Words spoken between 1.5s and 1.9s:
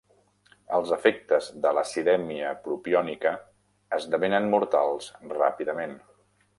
de